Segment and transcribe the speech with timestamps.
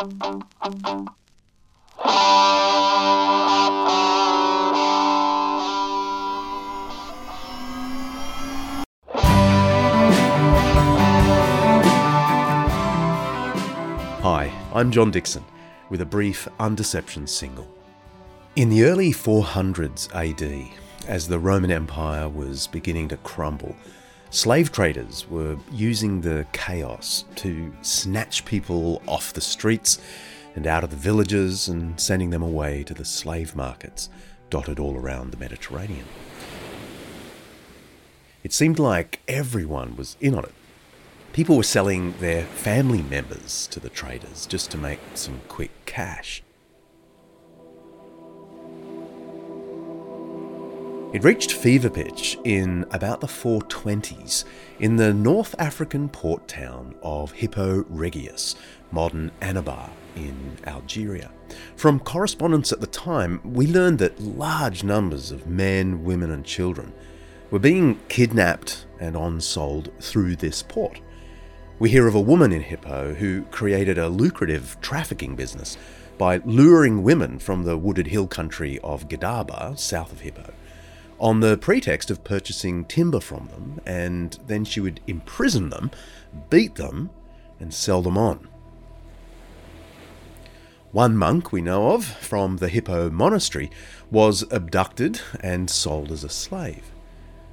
[0.00, 0.06] Hi,
[14.72, 15.44] I'm John Dickson
[15.90, 17.68] with a brief Undeception single.
[18.56, 20.70] In the early 400s AD,
[21.08, 23.76] as the Roman Empire was beginning to crumble,
[24.30, 30.00] slave traders were using the chaos to snatch people off the streets
[30.54, 34.08] and out of the villages and sending them away to the slave markets
[34.48, 36.06] dotted all around the Mediterranean.
[38.42, 40.54] It seemed like everyone was in on it.
[41.32, 46.42] People were selling their family members to the traders just to make some quick cash.
[51.12, 54.44] It reached fever pitch in about the 420s
[54.78, 58.54] in the North African port town of Hippo Regius,
[58.92, 61.32] modern Annaba in Algeria.
[61.74, 66.92] From correspondence at the time, we learned that large numbers of men, women, and children
[67.50, 71.00] were being kidnapped and on-sold through this port.
[71.80, 75.76] We hear of a woman in Hippo who created a lucrative trafficking business
[76.18, 80.52] by luring women from the wooded hill country of Giddaba, south of Hippo,
[81.20, 85.90] on the pretext of purchasing timber from them, and then she would imprison them,
[86.48, 87.10] beat them,
[87.60, 88.48] and sell them on.
[90.92, 93.70] One monk we know of from the Hippo monastery
[94.10, 96.90] was abducted and sold as a slave.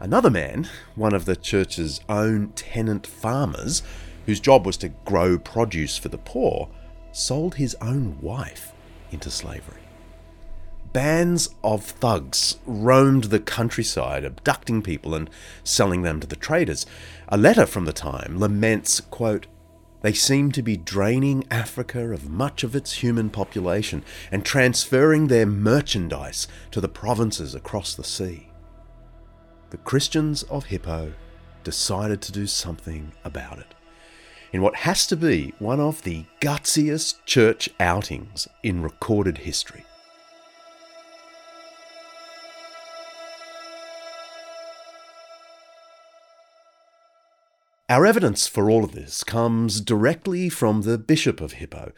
[0.00, 3.82] Another man, one of the church's own tenant farmers,
[4.26, 6.68] whose job was to grow produce for the poor,
[7.12, 8.72] sold his own wife
[9.12, 9.81] into slavery.
[10.92, 15.30] Bands of thugs roamed the countryside, abducting people and
[15.64, 16.84] selling them to the traders.
[17.28, 19.46] A letter from the time laments, quote,
[20.02, 25.46] they seem to be draining Africa of much of its human population and transferring their
[25.46, 28.50] merchandise to the provinces across the sea.
[29.70, 31.14] The Christians of Hippo
[31.64, 33.74] decided to do something about it
[34.52, 39.84] in what has to be one of the gutsiest church outings in recorded history.
[47.92, 51.92] Our evidence for all of this comes directly from the Bishop of Hippo,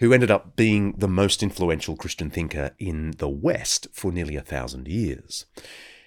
[0.00, 4.40] who ended up being the most influential Christian thinker in the West for nearly a
[4.40, 5.44] thousand years.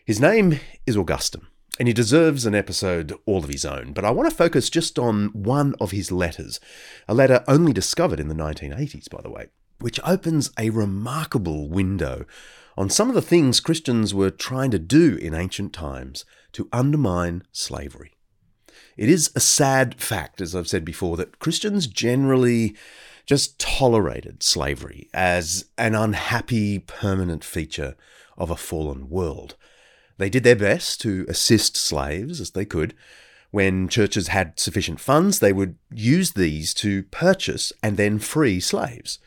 [0.04, 1.46] His name is Augustine,
[1.78, 3.94] and he deserves an episode all of his own.
[3.94, 6.60] But I want to focus just on one of his letters,
[7.08, 12.26] a letter only discovered in the 1980s, by the way, which opens a remarkable window
[12.76, 17.44] on some of the things Christians were trying to do in ancient times to undermine
[17.52, 18.17] slavery.
[18.98, 22.76] It is a sad fact, as I've said before, that Christians generally
[23.28, 27.96] just tolerated slavery as an unhappy permanent feature
[28.38, 29.56] of a fallen world.
[30.18, 32.96] They did their best to assist slaves as they could.
[33.52, 39.20] When churches had sufficient funds, they would use these to purchase and then free slaves.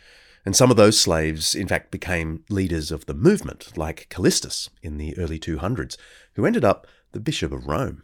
[0.44, 4.96] And some of those slaves, in fact, became leaders of the movement, like Callistus in
[4.96, 5.96] the early 200s,
[6.34, 8.02] who ended up the Bishop of Rome.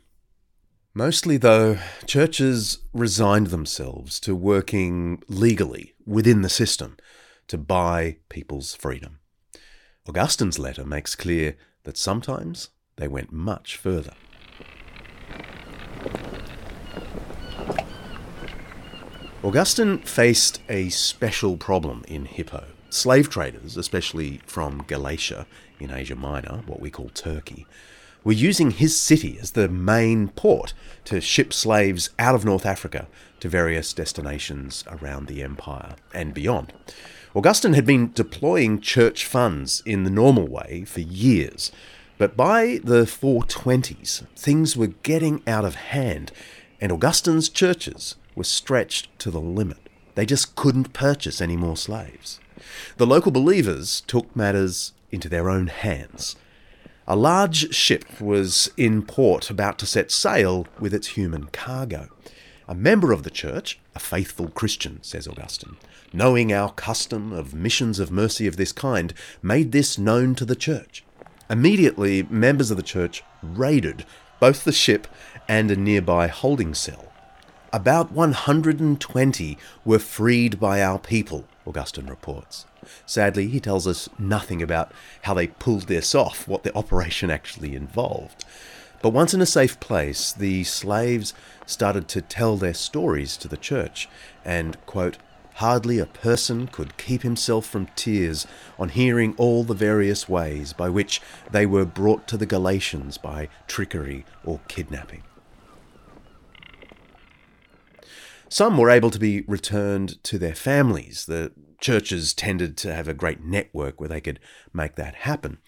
[0.97, 1.77] Mostly, though,
[2.07, 6.97] churches resigned themselves to working legally within the system
[7.49, 9.19] to buy people's freedom.
[10.09, 14.15] Augustine's letter makes clear that sometimes they went much further.
[19.45, 22.69] Augustine faced a special problem in Hippo.
[22.89, 25.47] Slave traders, especially from Galatia
[25.79, 27.67] in Asia Minor, what we call Turkey,
[28.27, 33.07] were using his city as the main port to ship slaves out of North Africa
[33.39, 36.73] to various destinations around the empire and beyond.
[37.37, 41.71] Augustine had been deploying church funds in the normal way for years,
[42.19, 46.33] but by the 420s, things were getting out of hand,
[46.81, 49.89] and Augustine's churches were stretched to the limit.
[50.17, 52.41] They just couldn't purchase any more slaves.
[52.97, 56.35] The local believers took matters into their own hands.
[57.09, 62.09] A large ship was in port about to set sail with its human cargo.
[62.67, 65.77] A member of the church, a faithful Christian, says Augustine,
[66.13, 70.57] knowing our custom of missions of mercy of this kind, made this known to the
[70.57, 71.05] church.
[71.49, 74.05] Immediately, members of the church raided
[74.41, 75.07] both the ship
[75.47, 77.13] and a nearby holding cell.
[77.73, 82.65] About 120 were freed by our people, Augustine reports.
[83.07, 84.93] Sadly, he tells us nothing about
[85.23, 88.45] how they pulled this off, what the operation actually involved.
[89.03, 91.35] But once in a safe place, the slaves
[91.67, 94.09] started to tell their stories to the church
[94.45, 95.19] and, quote,
[95.55, 98.47] hardly a person could keep himself from tears
[98.79, 101.21] on hearing all the various ways by which
[101.51, 105.25] they were brought to the Galatians by trickery or kidnapping.
[108.49, 111.27] Some were able to be returned to their families.
[111.27, 114.41] The churches tended to have a great network where they could
[114.73, 115.59] make that happen.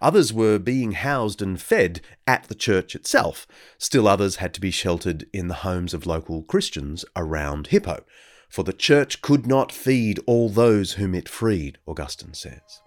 [0.00, 3.46] Others were being housed and fed at the church itself.
[3.76, 8.04] Still others had to be sheltered in the homes of local Christians around Hippo,
[8.48, 12.82] for the church could not feed all those whom it freed, Augustine says.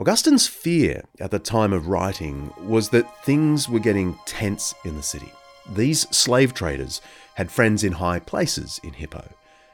[0.00, 5.02] Augustine's fear at the time of writing was that things were getting tense in the
[5.02, 5.30] city.
[5.70, 7.02] These slave traders
[7.34, 9.28] had friends in high places in Hippo,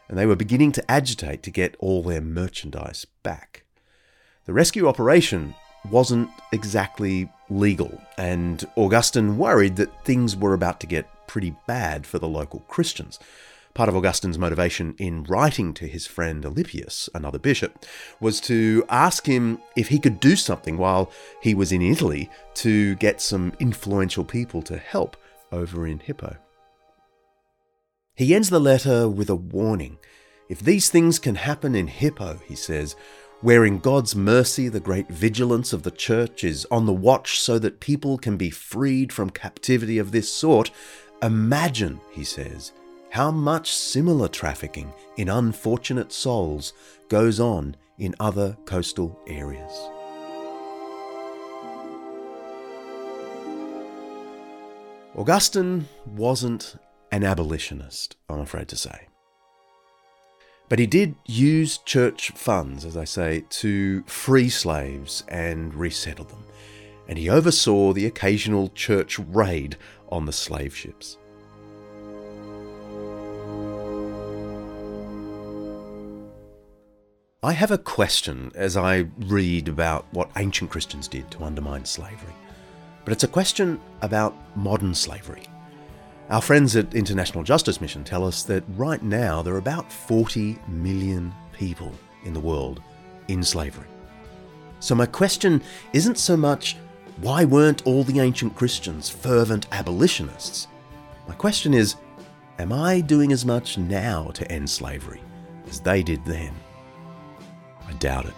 [0.09, 3.63] and they were beginning to agitate to get all their merchandise back.
[4.47, 5.55] The rescue operation
[5.89, 12.19] wasn't exactly legal, and Augustine worried that things were about to get pretty bad for
[12.19, 13.21] the local Christians.
[13.77, 17.85] Part of Augustine's motivation in writing to his friend Alypius, another bishop,
[18.21, 21.13] was to ask him if he could do something while
[21.43, 25.19] he was in Italy to get some influential people to help
[25.53, 26.39] over in Hippo.
[28.15, 29.99] He ends the letter with a warning.
[30.49, 32.97] If these things can happen in Hippo, he says,
[33.43, 37.59] where in God's mercy the great vigilance of the church is on the watch so
[37.59, 40.71] that people can be freed from captivity of this sort,
[41.21, 42.73] imagine, he says,
[43.17, 46.75] how much similar trafficking in unfortunate souls
[47.09, 49.73] goes on in other coastal areas.
[55.15, 56.77] Augustine wasn't
[57.11, 59.09] an abolitionist, I'm afraid to say.
[60.69, 66.45] But he did use church funds, as I say, to free slaves and resettle them.
[67.09, 69.79] And he oversaw the occasional church raid
[70.11, 71.17] on the slave ships.
[77.47, 82.35] I have a question as I read about what ancient Christians did to undermine slavery
[83.07, 85.45] but it's a question about modern slavery.
[86.29, 90.59] Our friends at International Justice Mission tell us that right now there are about 40
[90.67, 91.93] million people
[92.25, 92.83] in the world
[93.29, 93.87] in slavery.
[94.81, 95.63] So, my question
[95.93, 96.77] isn't so much
[97.19, 100.67] why weren't all the ancient Christians fervent abolitionists?
[101.29, 101.95] My question is
[102.59, 105.21] am I doing as much now to end slavery
[105.69, 106.53] as they did then?
[107.89, 108.35] I doubt it.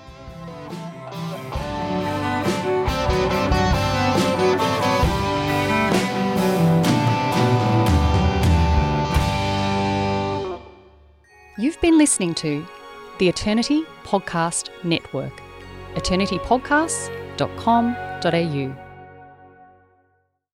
[11.58, 12.64] You've been listening to
[13.18, 15.42] the Eternity Podcast Network,
[15.94, 18.87] eternitypodcasts.com.au.